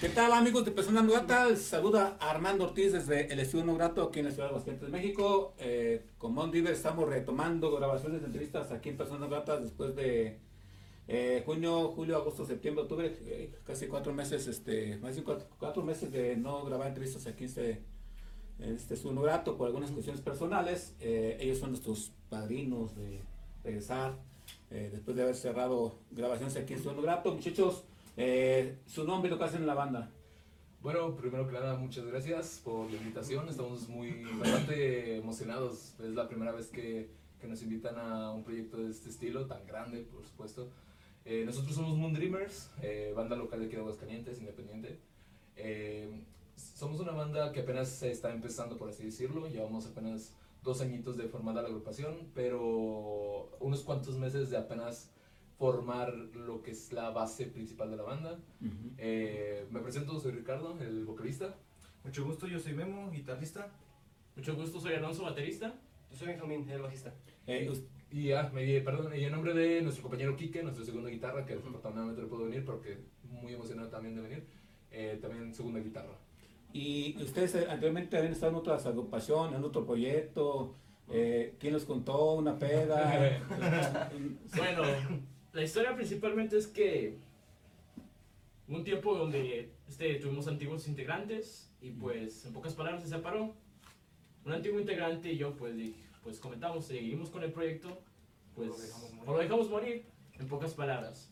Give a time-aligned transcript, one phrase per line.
[0.00, 1.60] ¿Qué tal amigos de Personas No Gratas?
[1.60, 5.54] Saluda Armando Ortiz desde el Estudio No Grato aquí en la ciudad de Aguascalientes, México.
[5.58, 9.94] Eh, con Mon River estamos retomando grabaciones de entrevistas aquí en Personas No Gratas después
[9.94, 10.40] de
[11.06, 16.10] eh, junio, julio, agosto, septiembre, octubre, eh, casi cuatro meses, este, más de cuatro, meses
[16.10, 17.82] de no grabar entrevistas aquí en este,
[18.58, 20.94] este Estudio No Grato por algunas cuestiones personales.
[21.00, 23.20] Eh, ellos son nuestros padrinos de
[23.64, 24.16] regresar
[24.70, 27.34] eh, después de haber cerrado grabaciones aquí en No Grato.
[27.34, 27.84] Muchachos,
[28.16, 30.10] eh, su nombre y lo que hacen en la banda.
[30.80, 33.48] Bueno, primero que nada, muchas gracias por la invitación.
[33.48, 35.94] Estamos muy bastante emocionados.
[36.00, 37.08] Es la primera vez que,
[37.40, 40.70] que nos invitan a un proyecto de este estilo, tan grande, por supuesto.
[41.24, 42.68] Nosotros somos Moon Dreamers,
[43.14, 44.98] banda local de aquí de Aguascalientes, independiente.
[46.82, 49.46] Somos una banda que apenas se está empezando, por así decirlo.
[49.46, 55.12] Llevamos apenas dos añitos de formada la agrupación, pero unos cuantos meses de apenas
[55.58, 58.40] formar lo que es la base principal de la banda.
[58.98, 61.54] Eh, me presento, soy Ricardo, el vocalista.
[62.02, 63.70] Mucho gusto, yo soy Memo, guitarrista.
[64.34, 65.78] Mucho gusto, soy Alonso, baterista.
[66.10, 67.14] Yo soy Benjamín, el bajista.
[67.46, 67.72] Eh,
[68.10, 71.54] Y, ah, me, perdón, y en nombre de nuestro compañero Quique, nuestro segundo guitarra, que
[71.54, 74.46] desafortunadamente no pudo venir porque muy emocionado también de venir,
[74.90, 76.18] eh, también segunda guitarra.
[76.72, 80.74] Y ustedes eh, anteriormente habían estado en otras agrupaciones, en otro proyecto.
[81.10, 82.34] Eh, ¿Quién los contó?
[82.34, 83.40] ¿Una peda?
[84.56, 84.82] Bueno,
[85.52, 87.18] la historia principalmente es que
[88.68, 93.54] un tiempo donde este, tuvimos antiguos integrantes y pues en pocas palabras se separó.
[94.44, 98.00] Un antiguo integrante y yo pues, dije, pues comentamos, seguimos con el proyecto,
[98.54, 99.28] pues O lo dejamos morir.
[99.28, 100.04] o lo dejamos morir,
[100.38, 101.31] en pocas palabras.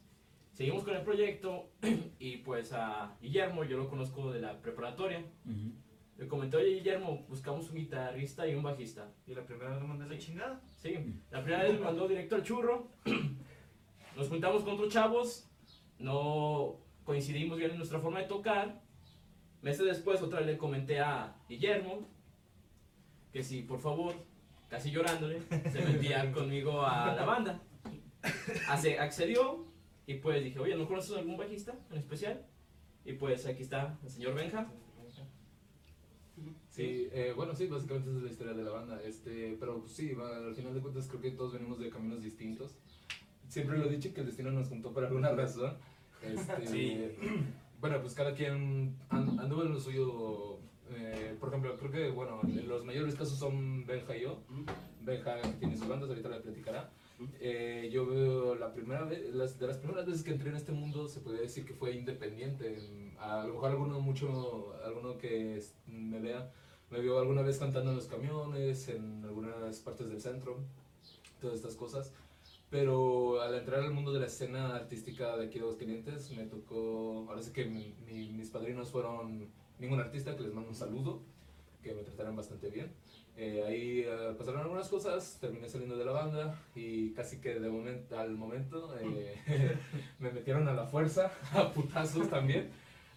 [0.61, 1.71] Seguimos con el proyecto
[2.19, 5.25] y pues a Guillermo yo lo conozco de la preparatoria.
[5.47, 5.73] Ujú.
[6.19, 9.11] Le comenté, oye Guillermo, buscamos un guitarrista y un bajista.
[9.27, 10.61] Y la primera vez me mandé la chingada.
[10.83, 10.99] Sí,
[11.31, 12.91] la primera vez me mandó directo al churro.
[14.19, 15.51] Nos juntamos con otros chavos.
[15.99, 18.83] No coincidimos bien en nuestra forma de tocar.
[19.63, 22.07] Meses después, otra vez le comenté a Guillermo
[23.33, 24.13] que si, por favor,
[24.69, 25.41] casi llorándole,
[25.71, 27.63] se metía conmigo a la banda.
[28.69, 29.70] Hace, accedió
[30.07, 32.45] y pues dije, oye, ¿no conoces algún bajista en especial?
[33.05, 34.71] Y pues aquí está el señor Benja.
[36.71, 39.03] Sí, eh, bueno, sí, básicamente esa es la historia de la banda.
[39.03, 42.77] Este, pero pues, sí, al final de cuentas creo que todos venimos de caminos distintos.
[43.49, 45.77] Siempre lo he dicho que el destino nos juntó por alguna razón.
[46.23, 46.99] Este, Sí.
[47.81, 50.59] Bueno, pues cada quien an- anduvo en lo suyo.
[50.91, 54.43] eh, por ejemplo, creo que, bueno, en los mayores casos son Benja y yo.
[55.03, 56.91] Benja tiene sus bandas, ahorita le platicará.
[57.41, 60.73] Eh, yo veo la primera vez, las, de las primeras veces que entré en este
[60.73, 62.79] mundo se podría decir que fue independiente.
[63.19, 66.51] A lo mejor alguno mucho, alguno que me vea,
[66.91, 70.59] me vio alguna vez cantando en los camiones, en algunas partes del centro,
[71.41, 72.13] todas estas cosas.
[72.71, 77.27] Pero al entrar al mundo de la escena artística de aquí de Aguascalientes, me tocó,
[77.29, 79.49] ahora sí que mi- mi- mis padrinos fueron
[79.79, 81.21] ningún artista, que les mando un saludo,
[81.83, 82.93] que me trataron bastante bien.
[83.43, 87.71] Eh, ahí eh, pasaron algunas cosas, terminé saliendo de la banda y casi que de
[87.71, 89.35] momento, al momento eh,
[90.19, 92.69] me metieron a la fuerza, a putazos también,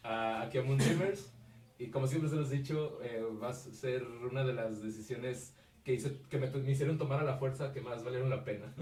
[0.01, 1.29] a, aquí a Moon Dreamers.
[1.77, 5.57] Y como siempre se los he dicho, eh, va a ser una de las decisiones
[5.83, 8.73] que, hice, que me, me hicieron tomar a la fuerza que más valieron la pena.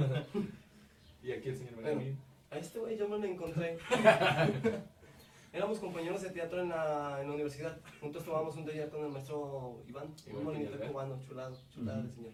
[1.23, 2.19] y aquí el señor Benjamín.
[2.51, 3.79] A este güey yo me lo encontré.
[5.53, 7.77] Éramos compañeros de teatro en la, en la universidad.
[7.99, 10.91] Juntos tomamos un taller con el maestro Iván, un molinito Peñalver.
[10.91, 12.31] cubano, chulado, chulada de señor.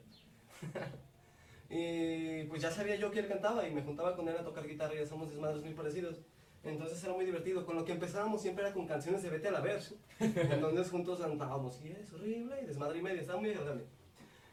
[1.69, 4.67] y pues ya sabía yo que él cantaba y me juntaba con él a tocar
[4.67, 6.21] guitarra y hacíamos desmadres muy parecidos.
[6.63, 7.65] Entonces era muy divertido.
[7.65, 9.81] Con lo que empezábamos siempre era con canciones de Vete a la Ver.
[10.19, 13.21] Entonces juntos cantábamos y es horrible y desmadre y media.
[13.21, 13.85] Estaba muy agradable.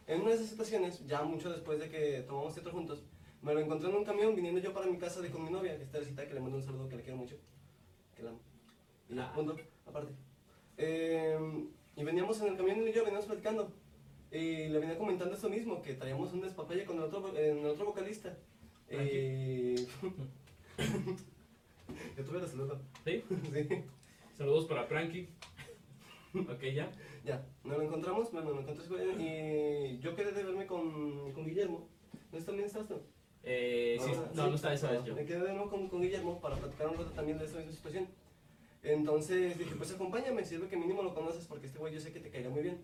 [0.06, 3.04] En una de esas situaciones, ya mucho después de que tomamos teatro juntos,
[3.42, 5.76] me lo encontré en un camión viniendo yo para mi casa de con mi novia,
[5.76, 7.36] que está de que le mando un saludo, que le quiero mucho.
[8.16, 8.53] Que la amo.
[9.14, 9.56] Y ya, punto,
[9.86, 10.12] aparte.
[10.76, 11.38] Eh,
[11.96, 13.70] y veníamos en el camión él y yo, veníamos platicando.
[14.32, 17.66] Y le venía comentando esto mismo, que traíamos un despapalle con el otro, en el
[17.66, 18.36] otro vocalista.
[18.90, 19.76] Y,
[22.16, 22.80] Que tuve la saludo.
[23.04, 23.22] ¿Sí?
[23.52, 23.84] Sí.
[24.36, 25.28] Saludos para Frankie.
[26.34, 26.90] Ok, ya.
[27.24, 31.46] Ya, nos lo encontramos, bueno, nos encontré con y yo quedé de verme con, con
[31.46, 31.88] Guillermo.
[32.32, 33.00] ¿No también estás tú?
[33.44, 35.14] Eh, sí, no, no está esa vez yo.
[35.14, 37.72] Me quedé de verme con, con Guillermo para platicar un rato también de esta misma
[37.72, 38.08] situación.
[38.84, 42.20] Entonces dije, pues acompáñame, sirve que mínimo lo conoces porque este güey yo sé que
[42.20, 42.78] te caería muy bien.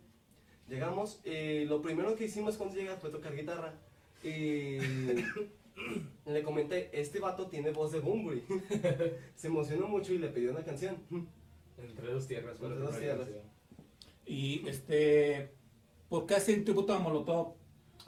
[0.69, 3.75] Llegamos y lo primero que hicimos cuando llegas fue tocar guitarra.
[4.23, 4.79] Y
[6.26, 8.43] le comenté, este vato tiene voz de Bunbury.
[9.35, 10.97] Se emocionó mucho y le pidió una canción.
[11.76, 12.58] Entre dos tierras.
[12.61, 13.29] Entre dos tierras.
[14.25, 15.50] Y este,
[16.08, 17.55] ¿por qué hacen tributo a Molotov?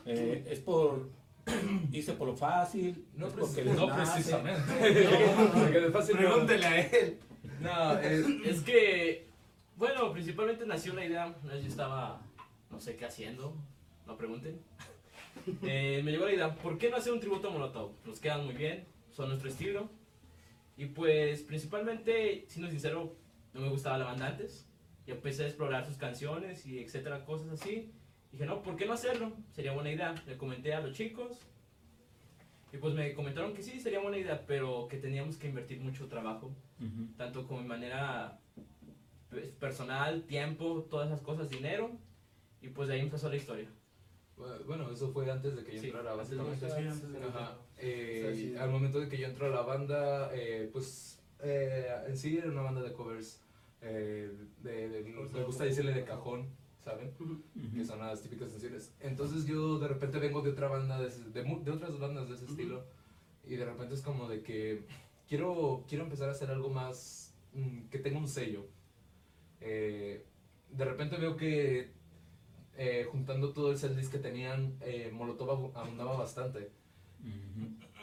[0.06, 1.10] Eh, ¿Es por,
[1.92, 3.06] hice por lo fácil?
[3.16, 4.62] No, ¿Es porque les no precisamente.
[5.92, 6.18] No.
[6.18, 7.18] Pregúntele a él.
[7.62, 9.26] No, es, que,
[9.76, 11.34] bueno, principalmente nació la idea.
[11.44, 12.20] Yo estaba,
[12.70, 13.54] no sé qué haciendo,
[14.06, 14.60] no pregunten.
[15.62, 17.92] Eh, me llegó la idea, ¿por qué no hacer un tributo a Molotov?
[18.04, 19.88] Nos quedan muy bien, son nuestro estilo.
[20.76, 23.16] Y pues, principalmente, siendo sincero,
[23.54, 24.66] no me gustaba la banda antes.
[25.06, 27.92] Y empecé a explorar sus canciones y etcétera, cosas así.
[28.30, 29.32] Dije, no, ¿por qué no hacerlo?
[29.52, 30.14] Sería buena idea.
[30.26, 31.38] Le comenté a los chicos.
[32.72, 36.08] Y pues me comentaron que sí, sería buena idea, pero que teníamos que invertir mucho
[36.08, 36.54] trabajo
[37.16, 38.38] Tanto como de manera
[39.30, 41.90] pues, personal, tiempo, todas esas cosas, dinero,
[42.60, 43.68] y pues de ahí empezó la historia.
[44.66, 47.28] bueno, eso fue antes de que yo Sí, entrara, yo entrara.
[47.28, 47.56] Ajá.
[47.78, 48.56] Eh, O sea, sí.
[48.56, 52.48] Al momento de que yo entré a la banda, eh, pues eh, en sí era
[52.50, 53.40] una banda de covers.
[53.80, 54.30] eh,
[54.62, 55.02] de, de-
[55.32, 56.46] me gusta decirle de cajón,
[56.84, 57.10] ¿saben?
[57.74, 58.92] Que son las típicas canciones.
[59.00, 62.84] Entonces yo de repente vengo de otra banda, de, de otras bandas de ese estilo.
[63.44, 64.84] Y de repente es como de que
[65.32, 68.66] quiero, quiero empezar a hacer algo más mm, que tenga un sello.
[69.62, 70.26] Eh,
[70.70, 71.90] de repente veo que
[72.76, 76.70] eh, juntando todo el setlist que tenían, eh, Molotov abu- abundaba bastante.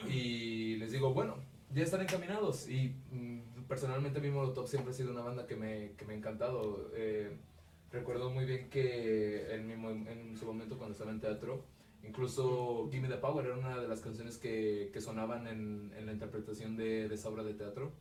[0.09, 1.35] Y les digo, bueno,
[1.71, 2.67] ya están encaminados.
[2.67, 6.17] Y mm, personalmente mi Molotov siempre ha sido una banda que me, que me ha
[6.17, 6.89] encantado.
[7.91, 9.73] Recuerdo muy bien que en, mi
[10.09, 11.63] en su momento cuando estaba en teatro,
[12.03, 16.13] incluso Gimme the Power era una de las canciones que, que sonaban en, en la
[16.13, 17.91] interpretación de, de esa obra de teatro.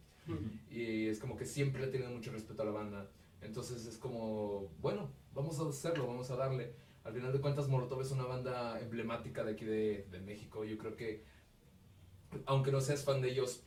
[0.70, 3.10] Y es como que siempre le he tenido mucho respeto a la banda.
[3.40, 6.74] Entonces es como, bueno, vamos a hacerlo, vamos a darle.
[7.04, 10.64] Al final de cuentas, Molotov es una banda emblemática de aquí de, de México.
[10.64, 11.24] Yo creo que,
[12.44, 13.62] aunque no seas fan de ellos,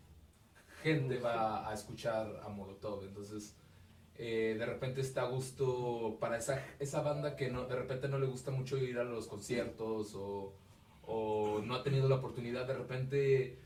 [0.83, 3.05] gente va a escuchar a Molotov.
[3.05, 3.55] Entonces,
[4.17, 8.19] eh, de repente está a gusto para esa, esa banda que no, de repente no
[8.19, 10.53] le gusta mucho ir a los conciertos o,
[11.03, 12.67] o no ha tenido la oportunidad.
[12.67, 13.59] De repente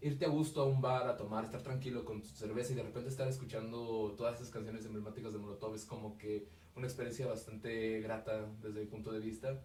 [0.00, 2.84] irte a gusto a un bar a tomar, estar tranquilo con tu cerveza y de
[2.84, 6.46] repente estar escuchando todas esas canciones emblemáticas de Molotov es como que
[6.76, 9.60] una experiencia bastante grata desde mi punto de vista.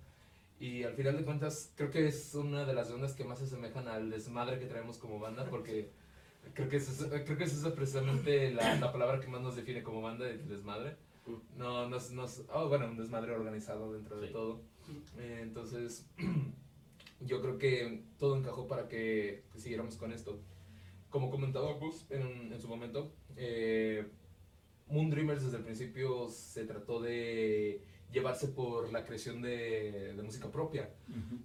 [0.60, 3.46] Y al final de cuentas creo que es una de las bandas que más se
[3.46, 5.92] asemejan al desmadre que traemos como banda porque
[6.54, 9.84] creo que, es, creo que esa es precisamente la, la palabra que más nos define
[9.84, 10.98] como banda, el desmadre.
[11.58, 14.62] No, nos, nos, oh, bueno, un desmadre organizado dentro de todo.
[15.18, 16.06] Eh, entonces,
[17.22, 20.42] yo creo que todo encajó para que, que siguiéramos con esto.
[21.10, 24.06] Como comentaba Gus en, en su momento, eh,
[24.88, 27.82] Moon Dreamers desde el principio se trató de
[28.12, 30.90] llevarse por la creación de, de música propia.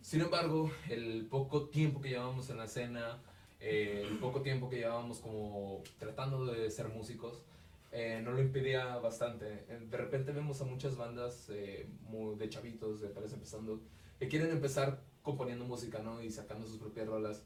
[0.03, 3.23] Sin embargo, el poco tiempo que llevábamos en la escena,
[3.61, 7.43] eh, el poco tiempo que llevábamos como tratando de ser músicos,
[7.91, 9.65] eh, no lo impedía bastante.
[9.69, 13.81] Eh, De repente vemos a muchas bandas eh, muy de chavitos, de apenas empezando,
[14.19, 16.23] que quieren empezar componiendo música, ¿no?
[16.23, 17.45] Y sacando sus propias rolas.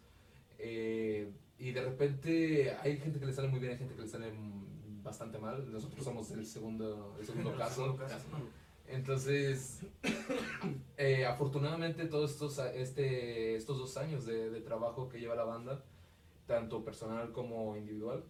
[0.58, 4.08] Eh, y de repente hay gente que le sale muy bien, hay gente que le
[4.08, 4.32] sale
[5.02, 5.70] bastante mal.
[5.72, 7.96] Nosotros somos el segundo, el segundo caso.
[8.88, 9.80] Entonces,
[10.96, 15.84] eh, afortunadamente todos estos, este, estos dos años de, de trabajo que lleva la banda,
[16.46, 18.24] tanto personal como individual,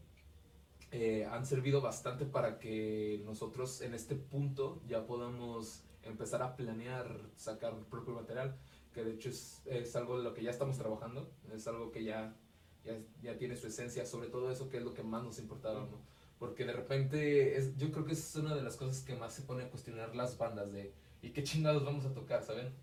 [0.90, 7.18] eh, han servido bastante para que nosotros en este punto ya podamos empezar a planear
[7.36, 8.56] sacar propio material,
[8.92, 12.04] que de hecho es, es algo de lo que ya estamos trabajando, es algo que
[12.04, 12.36] ya,
[12.84, 15.80] ya, ya tiene su esencia, sobre todo eso que es lo que más nos importaba,
[15.80, 15.98] ¿no?
[16.38, 19.42] Porque de repente, es, yo creo que es una de las cosas que más se
[19.42, 20.92] pone a cuestionar las bandas de,
[21.22, 22.74] ¿y qué chingados vamos a tocar, saben?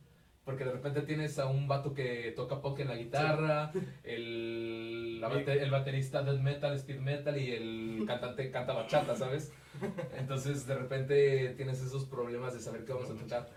[0.50, 3.72] Porque de repente tienes a un vato que toca pop en la guitarra,
[4.03, 9.51] el, la bate- el baterista death metal, speed metal y el cantante canta bachata, ¿sabes?
[10.18, 13.50] Entonces de repente tienes esos problemas de saber qué vamos a tocar.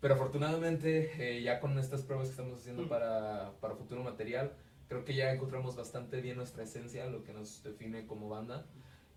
[0.00, 4.52] Pero afortunadamente eh, ya con estas pruebas que estamos haciendo para, para futuro material,
[4.88, 8.66] creo que ya encontramos bastante bien nuestra esencia, lo que nos define como banda.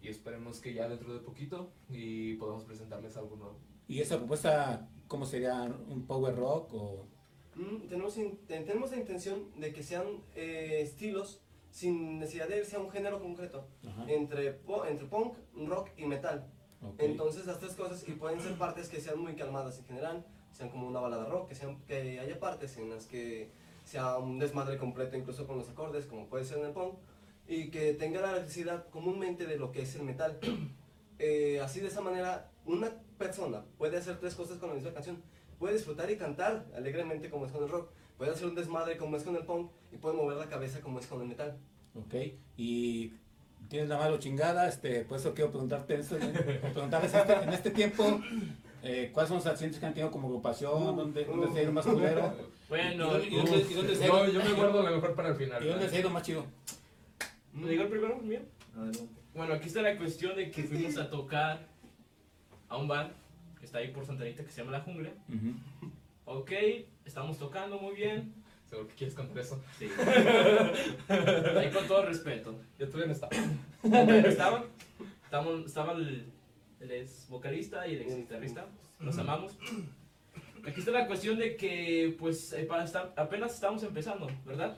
[0.02, 3.58] Y esperemos que ya dentro de poquito y podamos presentarles algo nuevo.
[3.88, 5.64] ¿Y esa propuesta cómo sería?
[5.88, 7.08] ¿Un power rock o...?
[7.56, 10.06] Mm, tenemos, in- ten- tenemos la intención de que sean
[10.36, 11.42] eh, estilos
[11.72, 14.06] sin necesidad de irse a un género concreto, Ajá.
[14.10, 15.36] entre, entre punk,
[15.68, 16.46] rock y metal.
[16.82, 16.96] Ok.
[17.00, 20.70] Entonces las tres cosas y pueden ser partes que sean muy calmadas en general, sean
[20.70, 23.50] como una balada rock, que, sean, que haya partes en las que
[23.86, 26.94] sea un desmadre completo incluso con los acordes, como puede ser en el punk,
[27.48, 30.40] y que tenga la electricidad comúnmente de lo que es el metal.
[31.20, 35.22] Eh, así de esa manera, una persona puede hacer tres cosas con la misma canción.
[35.64, 39.16] Puede disfrutar y cantar alegremente como es con el rock, puede hacer un desmadre como
[39.16, 41.58] es con el punk y puede mover la cabeza como es con el metal.
[41.96, 42.16] Ok,
[42.58, 43.14] y
[43.70, 46.60] tienes la mano chingada, este, por eso quiero preguntarte eso, ¿eh?
[46.74, 48.20] preguntarles este- en este tiempo,
[48.84, 50.98] eh, ¿cuáles son los accidentes que han tenido como agrupación?
[50.98, 52.34] ¿Dónde, dónde se ha ido más culero?
[52.68, 55.30] Bueno, ¿Y dónde, y dónde se ha ido, Yo, yo me guardo lo mejor para
[55.30, 55.64] el final.
[55.64, 56.46] y dónde se ha ido más chido?
[57.54, 58.18] ¿me digo el primero?
[58.18, 58.42] ¿Mío?
[59.34, 61.66] Bueno, aquí está la cuestión de que fuimos a tocar
[62.68, 63.14] a un bar
[63.64, 65.10] que está ahí por Santa Anita que se llama La Jungla.
[66.26, 66.52] Ok,
[67.06, 68.34] estamos tocando muy bien.
[68.70, 69.64] Seguro que quieres contar eso.
[69.80, 69.88] Sí.
[71.58, 72.60] Ahí con todo respeto.
[72.78, 73.32] Yo todavía no estaba.
[74.28, 76.26] Estaban, estaba el,
[76.82, 78.66] el ex vocalista y el ex guitarrista.
[79.00, 79.58] Los amamos.
[80.68, 84.78] Aquí está la cuestión de que, pues, eh, para estar- apenas estábamos empezando, ¿verdad?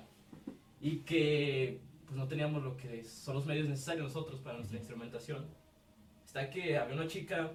[0.80, 5.46] Y que, pues, no teníamos lo que son los medios necesarios nosotros para nuestra instrumentación.
[6.24, 7.52] Está que había una chica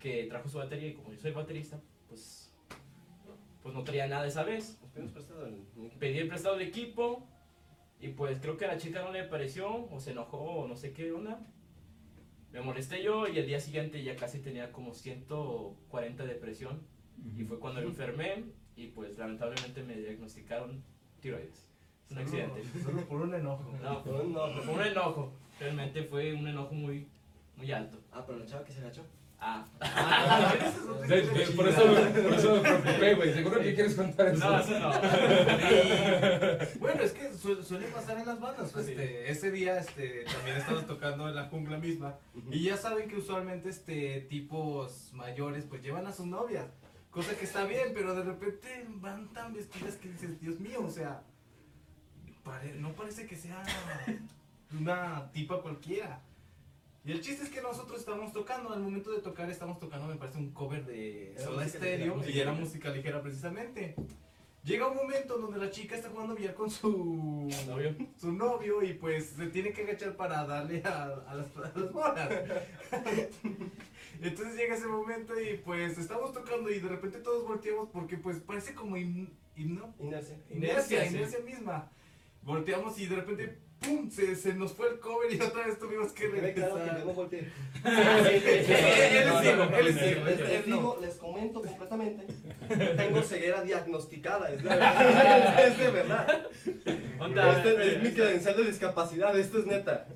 [0.00, 2.52] que trajo su batería y como yo soy baterista, pues,
[3.62, 4.80] pues no traía nada esa vez
[5.12, 5.98] prestado el- el equipo.
[6.00, 7.28] pedí el prestado del equipo
[8.00, 10.74] y pues creo que a la chica no le pareció o se enojó o no
[10.74, 11.38] sé qué onda.
[12.52, 16.80] Me molesté yo y el día siguiente ya casi tenía como 140 de presión
[17.38, 18.44] y fue cuando me enfermé
[18.76, 20.82] y pues lamentablemente me diagnosticaron
[21.20, 21.68] tiroides.
[22.06, 22.62] Es un accidente.
[22.82, 23.70] Solo por un enojo.
[23.82, 25.32] No, Pero no, fue un enojo.
[25.60, 27.06] Realmente fue un enojo muy,
[27.56, 27.98] muy alto.
[28.10, 29.04] Ah, pero la chava que se agachó.
[29.42, 29.64] Ah,
[31.08, 33.32] De- de- por, eso, por eso me preocupé, güey.
[33.32, 34.48] Seguro que quieres contar eso.
[34.50, 34.90] no, eso no.
[36.78, 38.74] Bueno, es que su- suele pasar en las bandas.
[38.76, 42.14] Este, ese día este, también estamos tocando en la jungla misma.
[42.50, 46.66] Y ya saben que usualmente este, tipos mayores pues llevan a sus novias.
[47.10, 50.90] Cosa que está bien, pero de repente van tan vestidas que dices, Dios mío, o
[50.90, 51.22] sea,
[52.44, 53.62] pare- no parece que sea
[54.78, 56.20] una tipa cualquiera.
[57.04, 60.16] Y el chiste es que nosotros estábamos tocando, al momento de tocar estamos tocando, me
[60.16, 62.30] parece un cover de Soda Stereo ligera.
[62.36, 63.94] y era música ligera precisamente.
[64.62, 67.96] Llega un momento donde la chica está jugando billar con su ¿Novio?
[68.18, 71.90] su novio y pues se tiene que agachar para darle a, a las, a las
[71.90, 72.28] bolas.
[74.20, 78.38] Entonces llega ese momento y pues estamos tocando y de repente todos volteamos porque pues
[78.40, 79.94] parece como him- himno.
[79.98, 80.36] Inercia.
[80.50, 81.14] Inercia, sí.
[81.16, 81.90] inercia misma.
[82.42, 84.10] Volteamos y de repente ¡pum!
[84.10, 87.04] Se, se nos fue el cover y otra vez tuvimos que claro regresar.
[87.04, 87.40] no volteé.
[87.84, 92.26] Él es ciego, él es ciego, Les, digo, les comento completamente.
[92.96, 95.66] Tengo ceguera diagnosticada, es de verdad.
[95.66, 96.46] Es de verdad.
[97.56, 100.06] Este es mi credencial de discapacidad, esto es neta.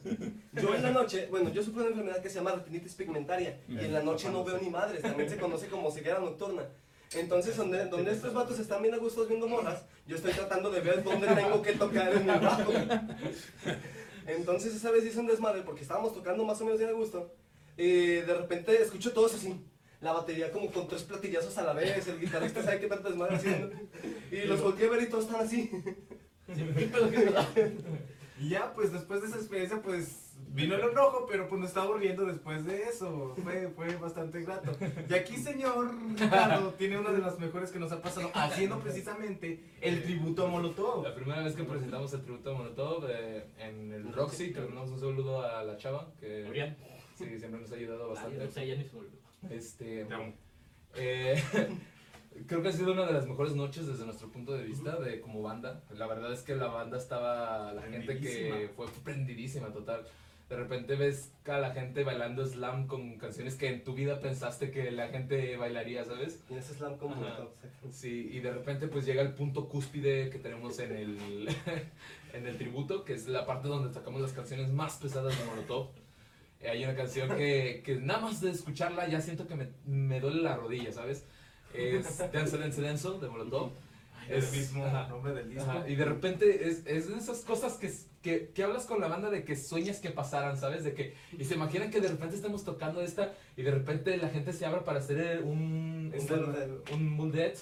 [0.53, 3.79] Yo en la noche, bueno, yo sufro una enfermedad que se llama retinitis pigmentaria y
[3.79, 6.65] en la noche no veo ni madres, también se conoce como ceguera nocturna.
[7.13, 10.81] Entonces, donde, donde estos vatos están bien a gusto viendo morras, yo estoy tratando de
[10.81, 12.73] ver dónde tengo que tocar en mi bajo.
[14.27, 17.33] Entonces, esa vez hice un desmadre porque estábamos tocando más o menos bien a gusto.
[17.77, 19.65] Y de repente escucho todos así.
[20.01, 23.37] La batería como con tres platillazos a la vez, el guitarrista sabe qué tanto desmadre
[23.37, 23.71] haciendo.
[24.31, 25.71] Y los volteé a ver y todos están así.
[28.39, 31.97] Y ya, pues después de esa experiencia, pues vino el enojo, pero pues nos estaba
[31.97, 33.35] riendo después de eso.
[33.43, 34.77] Fue, fue bastante grato.
[35.09, 39.61] Y aquí, señor Ricardo, tiene una de las mejores que nos ha pasado, haciendo precisamente
[39.81, 41.05] el tributo a Molotov.
[41.05, 44.67] La primera vez que presentamos el tributo a Molotov eh, en el Roxy, que le
[44.67, 46.75] mandamos un saludo a la chava, que
[47.17, 48.45] sí, siempre nos ha ayudado bastante.
[48.45, 48.91] no sé, ya ni.
[49.51, 50.07] Este,
[50.97, 51.43] eh,
[52.47, 55.21] creo que ha sido una de las mejores noches desde nuestro punto de vista de
[55.21, 55.83] como banda.
[55.97, 60.07] La verdad es que la banda estaba, la gente que fue prendidísima total.
[60.49, 64.71] De repente ves a la gente bailando slam con canciones que en tu vida pensaste
[64.71, 66.45] que la gente bailaría, ¿sabes?
[66.51, 67.17] Y ese slam como.
[67.91, 71.49] Sí, y de repente pues llega el punto cúspide que tenemos en el,
[72.35, 75.89] en el tributo, que es la parte donde sacamos las canciones más pesadas de Molotov.
[76.63, 80.43] Hay una canción que, que nada más de escucharla ya siento que me, me duele
[80.43, 81.27] la rodilla, ¿sabes?
[81.75, 83.71] Es Dance Dance Dance de Molotov.
[84.29, 85.71] Es el mismo ajá, nombre del disco.
[85.71, 89.07] ajá, y de repente es, es de esas cosas que, que, que hablas con la
[89.07, 90.83] banda de que sueñas que pasaran, ¿sabes?
[90.83, 94.31] De que, y se imaginan que de repente estamos tocando esta y de repente la
[94.31, 96.95] gente se abra para hacer un, Un un, bullet.
[96.95, 97.55] un bullet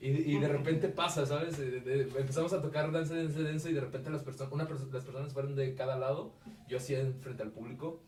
[0.00, 1.58] y, y de repente pasa, ¿sabes?
[1.58, 4.88] De- de- empezamos a tocar dance, dance, dance y de repente las, personas una perso-
[4.92, 6.34] las personas fueron de cada lado,
[6.68, 8.00] yo hacía frente al público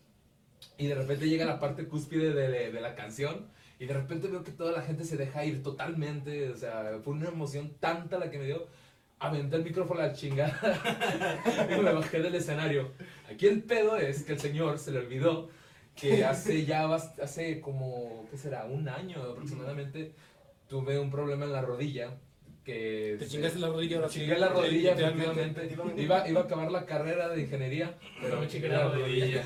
[0.76, 3.46] y de repente llega la parte cúspide de, de la canción
[3.78, 7.14] y de repente veo que toda la gente se deja ir totalmente, o sea, fue
[7.14, 8.66] una emoción tanta la que me dio
[9.20, 10.58] aventé el micrófono a la chingada
[11.70, 12.92] y me bajé del escenario.
[13.30, 15.48] Aquí el pedo es que el señor se le olvidó
[15.94, 18.66] que hace ya, hace como, ¿qué será?
[18.66, 20.12] Un año aproximadamente,
[20.68, 22.16] tuve un problema en la rodilla.
[22.64, 24.08] Que Te chingaste la rodilla ahora.
[24.08, 25.76] Chingué la rodilla, efectivamente.
[25.96, 29.44] Iba, iba a acabar la carrera de ingeniería, pero me chingué la rodilla.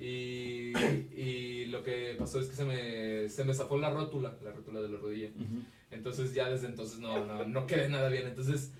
[0.00, 0.72] Y,
[1.14, 4.80] y lo que pasó es que se me, se me zafó la rótula, la rótula
[4.80, 5.28] de la rodilla.
[5.90, 8.26] Entonces ya desde entonces no, no, no quedé nada bien.
[8.26, 8.72] Entonces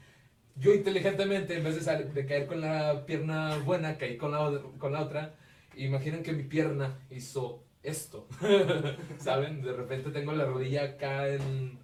[0.56, 4.92] yo inteligentemente, en vez de, de caer con la pierna buena, caí con la, con
[4.92, 5.34] la otra.
[5.76, 8.26] Imaginen que mi pierna hizo esto.
[9.18, 9.62] ¿Saben?
[9.62, 11.78] De repente tengo la rodilla acá en,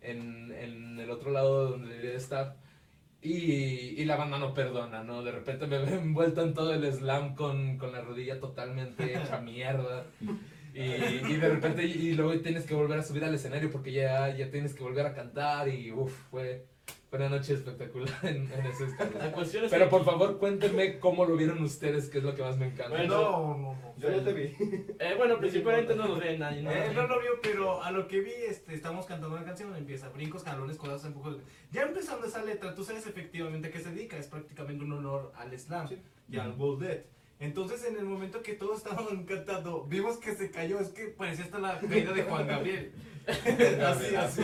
[0.00, 2.56] en, en el otro lado donde debería estar.
[3.24, 5.22] Y, y la banda no perdona, ¿no?
[5.24, 9.40] De repente me veo envuelto en todo el slam con, con la rodilla totalmente hecha
[9.40, 10.04] mierda.
[10.74, 14.28] Y, y de repente, y luego tienes que volver a subir al escenario porque ya,
[14.36, 16.73] ya tienes que volver a cantar y uff, fue, fue
[17.16, 19.32] una noche espectacular en, en ese La escenario.
[19.32, 22.42] cuestión es Pero que- por favor cuéntenme cómo lo vieron ustedes, que es lo que
[22.42, 22.88] más me encanta.
[22.90, 23.94] Bueno, No, no, no.
[23.98, 24.42] Yo no te vi.
[24.98, 26.62] Eh, bueno, principalmente no nos ve nadie.
[26.62, 26.70] ¿no?
[26.70, 30.08] Eh, no lo vio, pero a lo que vi, este, estamos cantando una canción, empieza
[30.08, 31.36] brincos, jalones, codazos, empujos.
[31.70, 35.32] Ya empezando esa letra, tú sabes efectivamente a qué se dedica, es prácticamente un honor
[35.36, 35.88] al slam
[36.28, 36.98] y al World Dead.
[37.40, 41.44] Entonces, en el momento que todos estábamos cantando, vimos que se cayó, es que parecía
[41.44, 42.92] hasta la caída de Juan Gabriel.
[43.26, 44.42] así, así.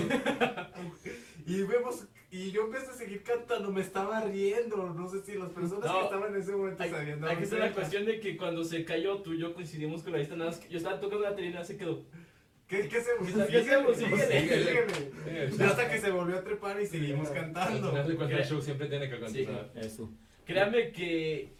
[1.51, 5.51] Y vemos, y yo empecé a seguir cantando, me estaba riendo, no sé si las
[5.51, 5.99] personas No.
[5.99, 7.25] que estaban en ese momento Hay, sabían.
[7.25, 10.13] hay que ser la cuestión de que cuando se cayó tú y yo coincidimos con
[10.13, 12.05] la vista nada más que yo estaba tocando la batería y se quedó.
[12.69, 13.49] ¿Qué, qué hacemos?
[13.49, 13.97] ¿Qué hacemos?
[13.97, 14.41] Síguele.
[14.43, 15.51] Síguele.
[15.59, 17.91] Y hasta que se volvió a trepar y seguimos Al cantando.
[17.91, 19.71] final de el show siempre tiene que continuar.
[19.75, 20.09] Eso.
[20.47, 21.53] Créanme que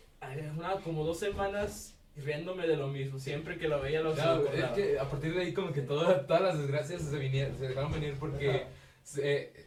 [0.57, 3.19] una, como dos semanas riéndome de lo mismo.
[3.19, 6.27] Siempre que lo veía lo Claro, es que a partir de ahí como que todas,
[6.29, 8.67] todas las desgracias se, vinieron, se dejaron venir porque
[9.03, 9.60] se-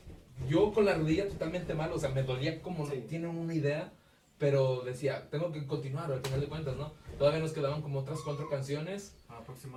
[0.50, 2.94] yo con la rodilla totalmente mal, o sea, me dolía como Sí.
[2.98, 3.92] no tienen una idea,
[4.38, 6.92] pero decía, tengo que continuar al final de cuentas, ¿no?
[7.18, 9.16] Todavía nos quedaban como otras cuatro canciones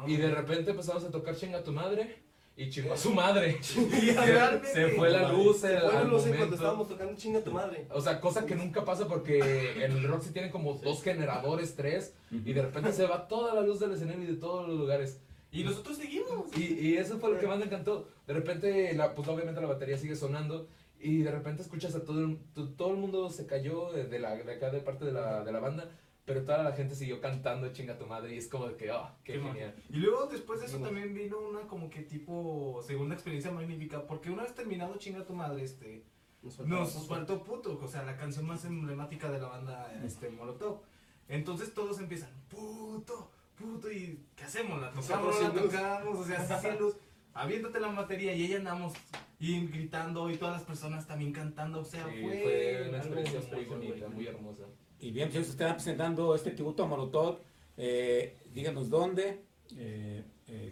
[0.07, 2.17] y de repente empezamos a tocar chinga tu madre
[2.57, 3.59] y chingó a su madre.
[4.03, 7.41] Y realmente- se fue la luz Se al fue la luz cuando estábamos tocando chinga
[7.43, 7.87] tu madre.
[7.91, 11.77] O sea, cosa que nunca pasa porque en el rock se tienen como dos generadores,
[11.77, 14.79] tres, y de repente se va toda la luz del escenario y de todos los
[14.79, 15.21] lugares.
[15.61, 16.57] Y nosotros seguimos.
[16.57, 18.09] Y, y eso fue lo que más me encantó.
[18.27, 22.25] De repente, la, pues obviamente la batería sigue sonando y de repente escuchas a todo
[22.25, 25.13] el, to- todo el mundo se cayó de, de la, de acá de parte de
[25.13, 25.91] la, de la banda,
[26.25, 29.15] pero toda la gente siguió cantando chinga tu madre y es como de que, ah,
[29.23, 29.75] qué Qué genial.
[29.91, 34.31] Y luego después de eso también vino una como que tipo segunda experiencia magnífica, porque
[34.31, 36.03] una vez terminado chinga tu madre, este,
[36.43, 40.31] Nos faltaba nos faltó puto, o sea, la canción más emblemática de la banda, este,
[40.31, 40.81] Molotov.
[41.29, 44.81] Entonces todos empiezan, puto, puto, y ¿qué hacemos?
[44.81, 46.97] La tocamos, Nosotros la tocamos, o sea, sin luz,
[47.35, 48.93] aviéntate la batería y ahí andamos
[49.39, 53.41] y gritando y todas las personas también cantando, o sea, Sí, fue, fue una experiencia
[53.57, 54.63] muy bonita, muy hermosa.
[54.99, 57.39] Y bien, pues están presentando este tributo a Molotov.
[57.77, 59.43] Eh, díganos dónde,
[59.77, 60.71] eh, eh,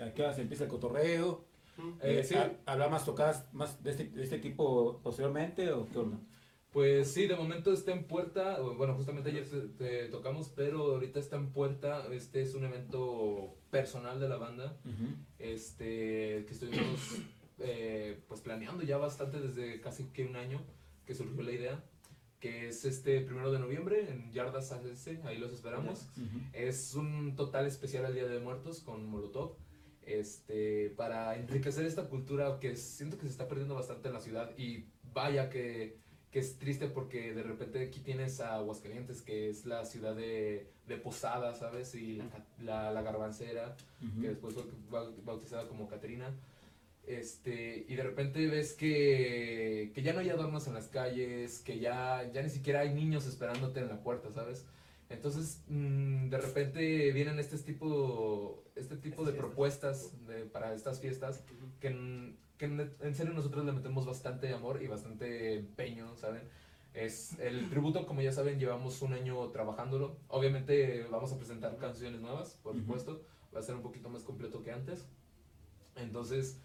[0.00, 1.44] a qué hora se empieza el cotorreo.
[2.00, 2.34] Eh, Eh, sí.
[2.36, 6.18] ¿ha- ¿Habrá más tocadas más de este, de este tipo posteriormente o qué onda?
[6.76, 11.18] Pues sí, de momento está en puerta, bueno, justamente ayer te, te tocamos, pero ahorita
[11.18, 14.76] está en puerta, este es un evento personal de la banda,
[15.38, 17.22] este, que estuvimos
[17.60, 20.60] eh, pues planeando ya bastante desde casi que un año
[21.06, 21.82] que surgió la idea,
[22.40, 26.10] que es este primero de noviembre en Yardas ACC, ahí los esperamos.
[26.52, 29.56] Es un total especial al Día de Muertos con Molotov.
[30.02, 34.52] Este, para enriquecer esta cultura que siento que se está perdiendo bastante en la ciudad
[34.58, 39.64] y vaya que, que es triste porque de repente aquí tienes a Aguascalientes que es
[39.64, 41.94] la ciudad de, de Posada, ¿sabes?
[41.94, 42.20] Y
[42.62, 43.76] la, la, garbancera
[44.20, 46.34] que después fue bau- bautizada como Caterina.
[47.06, 51.78] Este, y de repente ves que, que ya no hay adornos en las calles, que
[51.78, 54.64] ya, ya ni siquiera hay niños esperándote en la puerta, ¿sabes?
[55.08, 61.44] Entonces, mm, de repente vienen este tipo, este tipo de propuestas de- para estas fiestas
[61.80, 66.42] que, que en, serio nosotros le metemos bastante amor y bastante empeño, ¿saben?
[66.94, 70.16] Es el tributo, como ya saben, llevamos un año trabajándolo.
[70.28, 72.80] Obviamente vamos a presentar canciones nuevas, por Ujú.
[72.80, 73.22] supuesto.
[73.54, 75.06] Va a ser un poquito más completo que antes.
[75.96, 76.60] Entonces,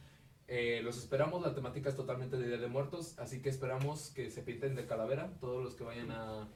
[0.48, 1.42] eh, los esperamos.
[1.42, 4.86] La temática es totalmente de Día de Muertos, así que esperamos que se pinten de
[4.86, 6.48] calavera todos los que vayan a,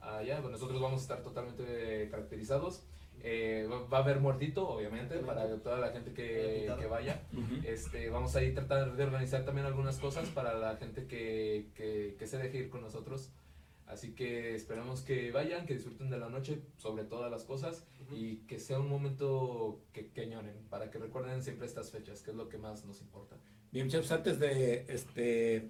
[0.00, 0.40] a allá.
[0.40, 2.82] Nosotros vamos a estar totalmente caracterizados.
[3.24, 7.22] Eh, va va a haber muertito, obviamente, para toda la gente que, que vaya.
[7.64, 12.16] Este, vamos a ir tratar de organizar también algunas cosas para la gente que, que,
[12.18, 13.30] que se deje ir con nosotros.
[13.86, 18.38] Así que esperamos que vayan, que disfruten de la noche sobre todas las cosas y
[18.46, 22.36] que sea un momento que, que añoren, para que recuerden siempre estas fechas, que es
[22.36, 23.36] lo que más nos importa.
[23.70, 25.68] Bien, muchachos, antes de este,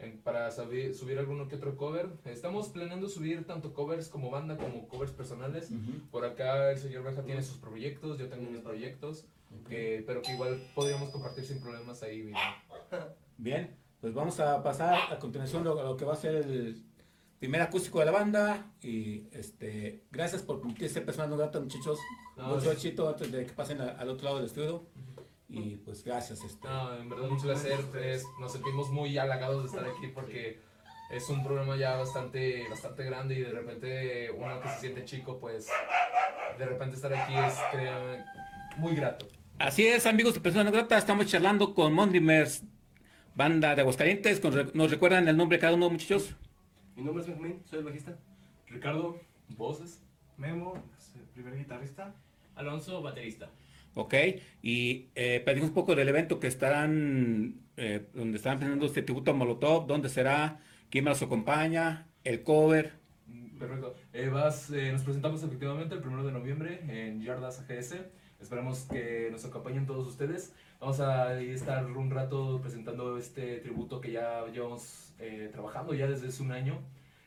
[0.00, 2.08] en- para sabi- subir alguno que otro cover.
[2.24, 5.70] Estamos planeando subir tanto covers como banda como covers personales.
[5.70, 6.00] Ujú.
[6.10, 9.26] Por acá el señor Beja tiene sus proyectos, yo tengo mis proyectos,
[9.68, 12.22] que, pero que igual podríamos compartir sin problemas ahí.
[12.22, 12.38] video.
[13.38, 16.82] Bien, pues vamos a pasar a continuación lo, lo que va a ser el
[17.38, 21.98] primer acústico de la banda y este gracias por permitirse personal no grato muchachos.
[22.36, 24.84] No, es- éxito antes de que pasen a- al otro lado del estudio.
[25.48, 26.66] Y pues gracias este.
[26.66, 27.78] No, en verdad un placer.
[28.02, 30.60] es- nos sentimos muy halagados de estar aquí porque
[31.10, 35.38] es un programa ya bastante, bastante grande y de repente uno que se siente chico,
[35.38, 35.68] pues
[36.58, 37.54] de repente estar aquí es
[38.78, 39.26] muy grato.
[39.58, 42.62] así es amigos de personas no grata estamos charlando con Mondrimers
[43.36, 46.34] banda de Aguascalientes con re- nos recuerdan el nombre de cada uno muchachos
[46.96, 48.16] Mi nombre es Benjamín, soy el bajista.
[48.68, 49.20] Ricardo,
[49.56, 50.02] voces.
[50.38, 50.82] Memo,
[51.34, 52.14] primer guitarrista.
[52.56, 53.48] Alonso, baterista.
[53.94, 54.14] Ok,
[54.62, 59.30] y eh, platicamos un poco del evento que estarán, eh, donde estarán presentando este tributo
[59.30, 62.92] a Molotov, dónde será, quién más los acompaña, el cover.
[63.26, 63.94] Mm, Perfecto.
[64.12, 67.96] Eh, vas, eh, nos presentamos efectivamente el 1 de noviembre en Yardas AGS.
[68.40, 70.54] Esperamos que nos acompañen todos ustedes.
[70.80, 76.28] Vamos a estar un rato presentando este tributo que ya llevamos eh, trabajando ya desde
[76.28, 76.80] hace un año.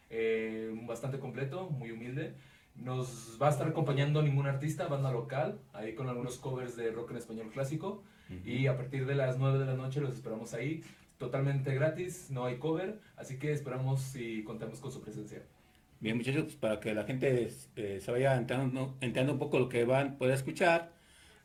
[0.09, 2.33] eh, bastante completo, muy humilde.
[2.75, 7.12] Nos va a estar acompañando ningún artista, banda local, ahí con algunos covers de rock
[7.12, 8.03] en español clásico.
[8.45, 10.83] Y a partir de las 9 de la noche los esperamos ahí,
[11.17, 15.41] totalmente gratis, no hay cover, así que esperamos y contamos con su presencia.
[15.99, 19.67] Bien muchachos, pues, para que la gente eh, se vaya enterando, enterando un poco lo
[19.67, 20.91] que van a poder escuchar,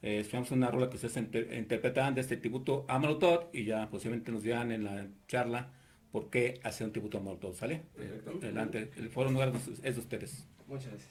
[0.06, 3.88] eh, escuchamos una rola que ustedes inter- interpretan de este tributo a Molotov y ya
[3.88, 5.70] posiblemente nos dirán en la charla
[6.12, 7.82] por qué hacer un tributo a Molotov, ¿sale?
[7.96, 8.38] Perfecto.
[8.42, 9.50] Adelante, el foro lugar
[9.82, 10.46] es de ustedes.
[10.68, 11.10] Muchas gracias.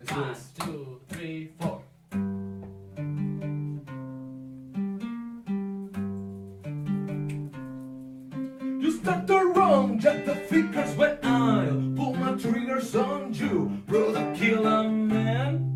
[0.00, 0.54] Eso One, es.
[0.54, 1.82] two, three, four.
[8.80, 9.34] You start to
[10.24, 11.66] the fingers when I
[11.96, 15.67] pull my triggers on you, brother, kill a man.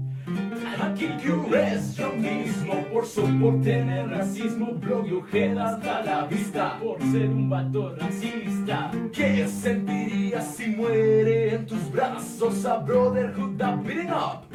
[1.02, 6.78] You rest yo mismo por soportar racismo, blog y ojeras a la vista.
[6.78, 8.90] Por ser un vato racista.
[9.12, 14.46] ¿Qué sentirías si muere en tus brazos a Brotherhood a beating up?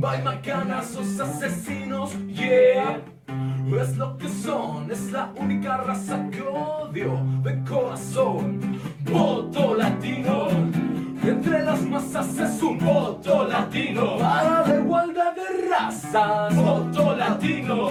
[0.00, 3.00] By macanazos asesinos, yeah.
[3.80, 8.60] Es lo que son, es la única raza que odio de corazón.
[9.10, 10.48] Voto latino,
[11.24, 14.18] entre las masas es un voto latino.
[14.18, 14.80] Para de
[16.12, 17.88] razas, voto latino.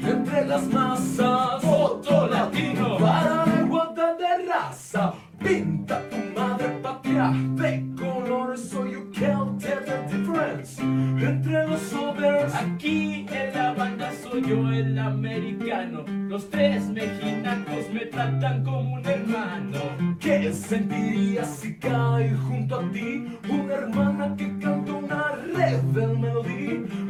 [0.00, 2.98] Entre las masas, voto latino.
[2.98, 9.80] Para la igualdad de raza, pinta tu madre patria de colores so you can't tell
[9.84, 10.80] the difference.
[10.80, 16.04] Entre los others, Aquí en la banda soy yo el americano.
[16.28, 19.80] Los tres mexicanos me tratan como un hermano.
[20.20, 23.38] ¿Qué sentirías si cae junto a ti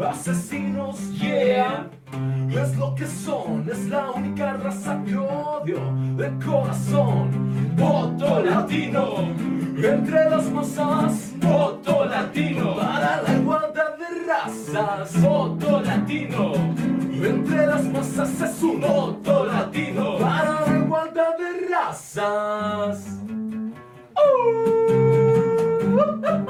[0.00, 1.90] Asesinos, yeah.
[2.50, 5.80] Es lo que son, es la única raza que odio
[6.16, 7.30] de corazón.
[7.76, 9.28] Voto latino,
[9.76, 12.76] entre las masas, voto latino.
[12.76, 16.52] Para la igualdad de razas, voto latino.
[17.12, 20.18] Entre las masas es un voto latino.
[20.18, 23.04] Para la igualdad de razas.
[25.88, 26.44] Voto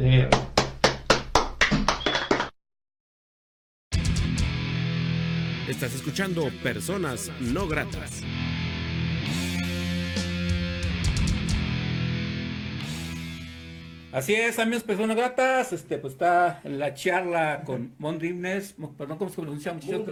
[0.00, 0.30] Damn.
[5.68, 8.22] Estás escuchando Personas No Gratas.
[14.10, 15.74] Así es, amigos, personas gratas.
[15.74, 18.76] Este, pues está la charla con Mon Dreamers.
[18.96, 20.08] Perdón, ¿cómo se pronuncia, muchachos?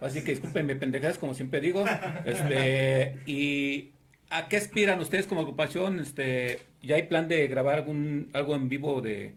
[0.00, 1.84] Así que discúlpenme, pendejadas, como siempre digo.
[2.24, 3.92] Este, y
[4.30, 6.00] ¿a qué aspiran ustedes como agrupación?
[6.00, 9.34] Este, ¿ya hay plan de grabar algún algo en vivo de,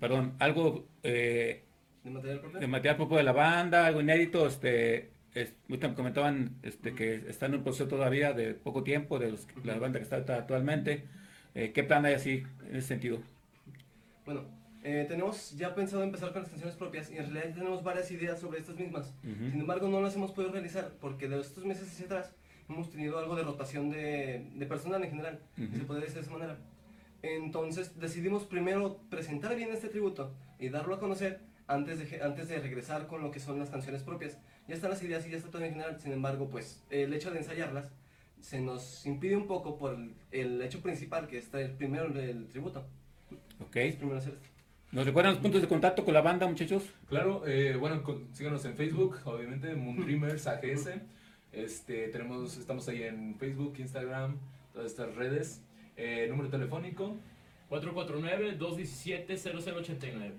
[0.00, 1.62] perdón, algo eh,
[2.04, 2.60] ¿De material propio?
[2.60, 4.46] de material propio de la banda, algo inédito?
[4.46, 5.54] Este, es-
[5.94, 9.98] comentaban este, que están en un proceso todavía de poco tiempo de los- la banda
[9.98, 11.04] que está actualmente.
[11.54, 13.18] Eh, ¿Qué plan hay así en ese sentido?
[14.24, 14.44] Bueno,
[14.82, 18.38] eh, tenemos ya pensado empezar con las canciones propias y en realidad tenemos varias ideas
[18.40, 19.14] sobre estas mismas.
[19.24, 19.50] Ujú.
[19.50, 22.34] Sin embargo, no las hemos podido realizar porque de estos meses hacia atrás
[22.68, 26.20] hemos tenido algo de rotación de, de personal en general, si se puede decir de
[26.22, 26.58] esa manera.
[27.22, 32.58] Entonces decidimos primero presentar bien este tributo y darlo a conocer antes de, antes de
[32.60, 34.38] regresar con lo que son las canciones propias.
[34.68, 37.30] Ya están las ideas y ya está todo en general, sin embargo, pues el hecho
[37.30, 37.90] de ensayarlas
[38.40, 42.46] se nos impide un poco por el, el hecho principal que está el primero el
[42.48, 42.86] tributo.
[43.60, 43.76] ¿Ok?
[43.76, 44.48] Es primero hacer esto.
[44.92, 46.84] ¿Nos recuerdan los puntos de contacto con la banda, muchachos?
[47.08, 50.90] Claro, eh, bueno, con- síganos en Facebook, obviamente, Moon Dreamers AGS.
[51.56, 54.36] Este, tenemos, estamos ahí en Facebook, Instagram,
[54.74, 55.62] todas estas redes.
[55.96, 57.16] Eh, número telefónico,
[57.70, 60.32] 449-217-0089.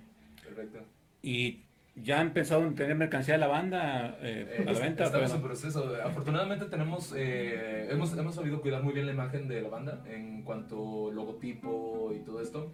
[0.44, 0.80] perfecto.
[1.24, 1.64] ¿Y
[1.96, 5.06] ya han pensado en tener mercancía de la banda eh, Eh, a la venta?
[5.06, 5.96] Estamos en proceso.
[6.04, 10.44] Afortunadamente tenemos, eh, hemos, hemos sabido cuidar muy bien la imagen de la banda en
[10.44, 12.72] cuanto logotipo y todo esto.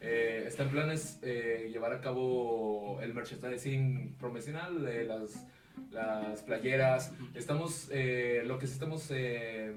[0.00, 5.46] Eh, está en planes eh, llevar a cabo el merchandising promocional de las,
[5.90, 7.12] las playeras.
[7.34, 9.74] Estamos, eh, lo que sí estamos eh,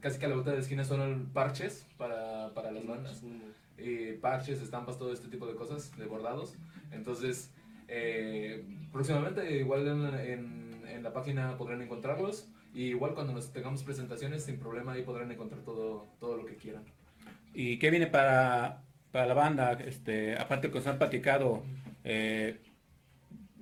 [0.00, 3.22] casi que a la vuelta de esquina son parches para, para las bandas.
[4.20, 6.54] Parches, estampas, todo este tipo de cosas, de bordados.
[6.92, 7.52] Entonces,
[7.88, 12.48] eh, próximamente igual en, en- la página podrán encontrarlos.
[12.74, 16.56] Y igual cuando nos tengamos presentaciones, sin problema ahí podrán encontrar todo, todo lo que
[16.56, 16.82] quieran.
[17.54, 18.82] ¿Y qué viene para,
[19.12, 19.72] para la banda?
[19.72, 21.62] Este, aparte que nos han platicado,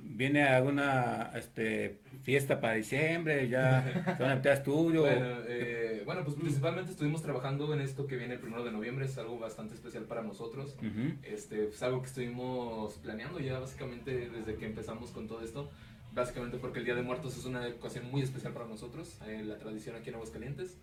[0.05, 3.49] ¿viene alguna este, fiesta para diciembre?
[3.49, 3.83] ¿Ya
[4.17, 5.03] se van a meter a estudio?
[5.03, 9.07] Bueno, eh, bueno, pues principalmente estuvimos trabajando en esto que viene el primero de noviembre,
[9.07, 10.77] es algo bastante especial para nosotros.
[10.79, 11.15] Ujú.
[11.23, 15.71] Este, es algo que estuvimos planeando ya básicamente desde que empezamos con todo esto.
[16.13, 19.59] Básicamente porque el Día de Muertos es una ocasión muy especial para nosotros, eh, la
[19.59, 20.77] tradición aquí en Aguascalientes.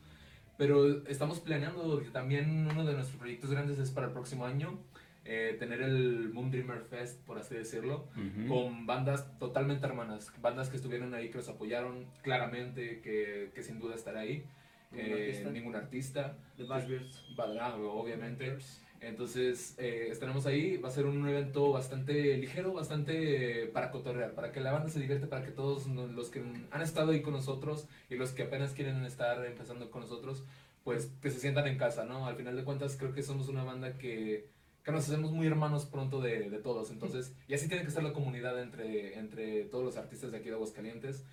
[0.58, 4.78] Pero estamos planeando también uno de nuestros proyectos grandes es para el próximo año
[5.26, 8.48] eh, tener el Moon Dreamer Fest, por así decirlo, Ujú.
[8.48, 13.80] con bandas totalmente hermanas, bandas que estuvieron ahí, que nos apoyaron claramente, que, que sin
[13.80, 14.44] duda estará ahí.
[14.92, 15.50] Ningún Eh, artista.
[15.52, 16.38] ningún artista.
[16.58, 17.36] The Bashbeards.
[17.40, 18.58] Va- obviamente.
[19.00, 20.78] Entonces, eh, estaremos ahí.
[20.78, 24.90] Va a ser un evento bastante ligero, bastante eh, para cotorrear, para que la banda
[24.90, 28.44] se divierte, para que todos los que han estado ahí con nosotros y los que
[28.44, 30.44] apenas quieren estar empezando con nosotros,
[30.84, 32.28] pues que se sientan en casa, ¿no?
[32.28, 34.48] Al final de cuentas, creo que somos una banda que,
[34.84, 36.92] que nos hacemos muy hermanos pronto de, de todos.
[36.92, 40.50] Entonces, y así tiene que ser la comunidad entre, entre todos los artistas de aquí
[40.50, 41.24] de Aguascalientes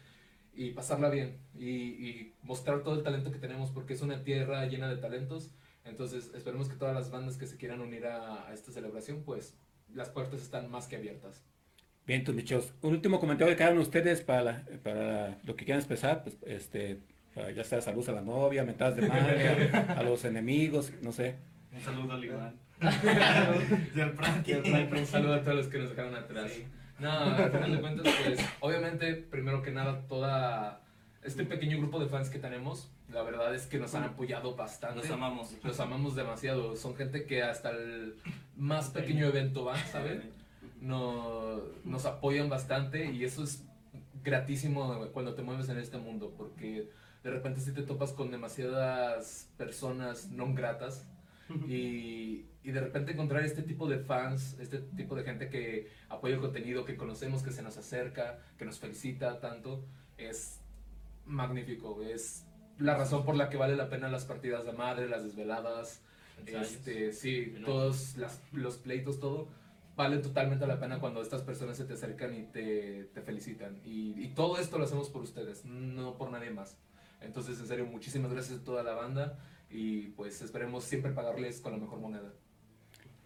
[0.54, 4.66] y pasarla bien y, y mostrar todo el talento que tenemos porque es una tierra
[4.66, 5.54] llena de talentos.
[5.84, 9.54] Entonces esperemos que todas las bandas que se quieran unir a, a esta celebración, pues
[9.94, 11.42] las puertas están más que abiertas.
[12.06, 12.72] Bien, tus bichos.
[12.82, 16.22] Un último comentario de cada uno de ustedes para, la- para lo que quieran expresar,
[16.24, 16.98] pues, este,
[17.34, 21.12] para ya sea saludos a la novia, mentadas de madre, a, a los enemigos, no
[21.12, 21.36] sé.
[21.72, 22.54] Un saludo al Iván.
[24.16, 24.54] Frankie.
[24.54, 26.52] Un saludo a todos los que nos dejaron atrás.
[26.98, 30.80] No, al final de cuentas, pues obviamente, primero que nada, toda
[31.22, 35.00] este pequeño grupo de fans que tenemos, la verdad es que nos han apoyado bastante.
[35.00, 35.54] Los amamos.
[35.62, 36.76] Los amamos demasiado.
[36.76, 38.16] Son gente que hasta el
[38.56, 40.30] más pequeño evento va, ¿saben?
[40.80, 43.64] No, nos apoyan bastante y eso es
[44.22, 46.88] gratísimo cuando te mueves en este mundo porque
[47.22, 51.06] de repente si te topas con demasiadas personas no gratas
[51.68, 56.34] y, y de repente encontrar este tipo de fans, este tipo de gente que apoya
[56.34, 59.84] el contenido, que conocemos, que se nos acerca, que nos felicita tanto,
[60.16, 60.60] es
[61.26, 62.02] magnífico.
[62.02, 62.44] Es
[62.78, 66.02] la razón por la que vale la pena las partidas de madre, las desveladas,
[66.62, 69.48] este, sí, todos las- los pleitos, todo.
[69.96, 73.80] Vale totalmente la pena cuando estas personas se te acercan y te, te felicitan.
[73.84, 76.78] Y, y todo esto lo hacemos por ustedes, no por nadie más.
[77.20, 79.38] Entonces, en serio, muchísimas gracias a toda la banda.
[79.70, 82.32] Y pues esperemos siempre pagarles con la mejor moneda.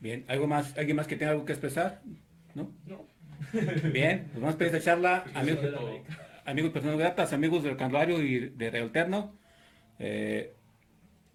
[0.00, 0.76] Bien, ¿algo más?
[0.76, 2.02] ¿Alguien más que tenga algo que expresar?
[2.54, 2.72] ¿No?
[2.86, 3.06] No.
[3.92, 5.64] Bien, pues vamos a pedir esta charla, amigos,
[6.44, 9.36] amigos personas gratas, amigos del Calvario y de Real Alterno.
[9.98, 10.54] Eh,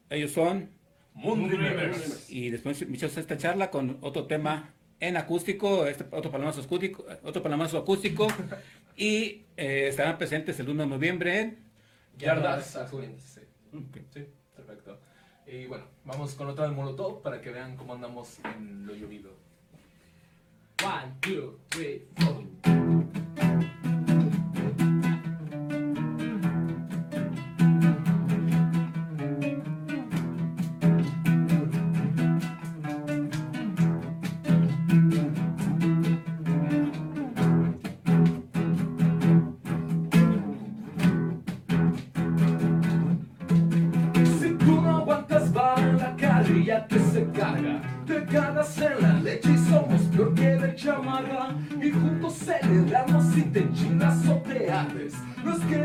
[0.09, 0.69] ellos son,
[1.13, 2.29] Moon Dreamers.
[2.29, 7.43] y después iniciamos esta charla con otro tema en acústico, este, otro palamazo acústico, otro
[7.43, 8.27] palamazo acústico,
[8.95, 11.59] y eh, estarán presentes el 1 de noviembre en
[12.17, 13.21] Yardas Azules.
[13.21, 13.41] Sí.
[13.71, 14.36] Sí, perfecto.
[15.49, 19.31] Y bueno, vamos con otra de Molotov para que vean cómo andamos en lo llovido.
[20.83, 22.43] One, two, three, four.
[55.45, 55.76] Ardes No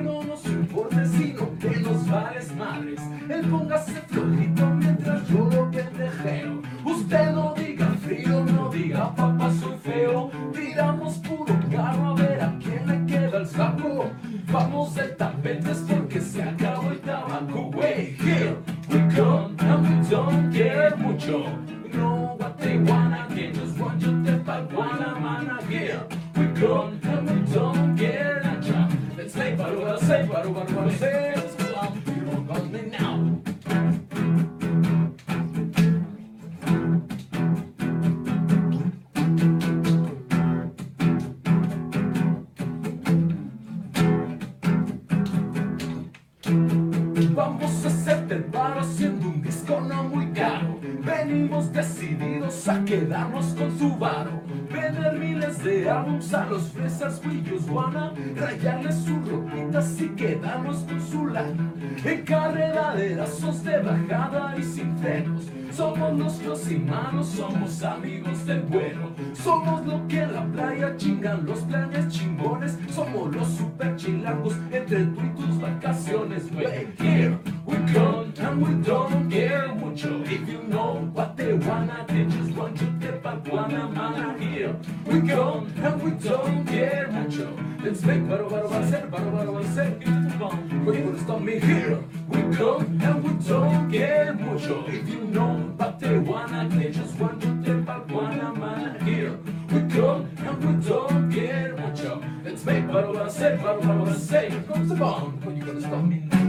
[52.93, 54.43] quedarnos con su varo.
[54.71, 58.13] Vender miles de álbums a los fresas, brillos, guana.
[58.37, 61.73] Rayarles sus ropitas y quedarnos con su lana.
[62.05, 65.45] En carreraderazos de bajada y sin frenos.
[65.71, 69.11] Somos los imanos, somos amigos del bueno.
[69.43, 72.79] Somos lo que en la playa chingan los planes chingones.
[72.91, 76.43] Somos los super chilangos entre tú y tus vacaciones.
[76.53, 80.23] Wey, here we come and we don't care mucho.
[80.23, 82.87] If you know what they wanna, they just want to
[83.23, 84.39] pa Guanamana.
[84.41, 87.49] Here we come and we don't care mucho.
[87.85, 89.91] Let's make baro baro ser, baro baro baro ser.
[90.01, 90.85] Give it to bomb.
[90.87, 91.99] You gonna stop me here.
[92.29, 94.85] We come and we don't care mucho.
[94.87, 99.03] If you know what they wanna, they just want to pa Guanamana.
[99.03, 99.39] Here
[99.73, 102.23] we come and we don't care mucho.
[102.45, 104.51] Let's make baro baro ser, baro baro baro ser.
[104.51, 105.41] Here comes the bomb.
[105.45, 106.42] But you gonna stop me now.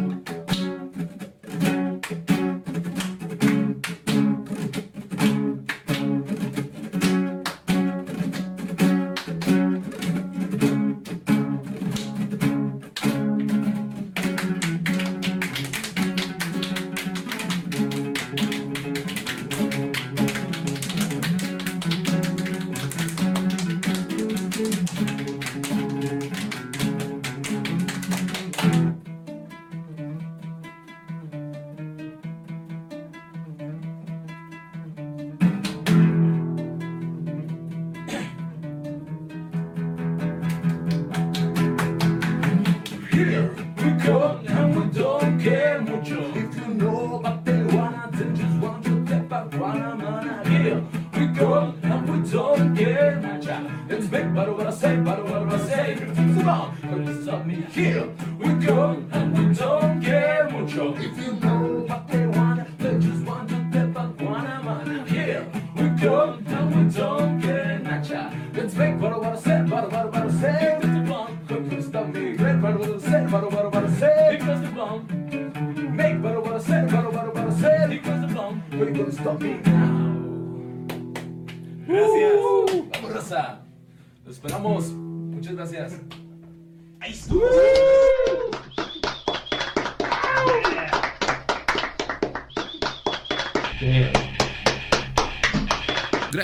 [65.13, 65.25] Guanamana.
[65.25, 65.45] Here
[65.75, 66.12] we come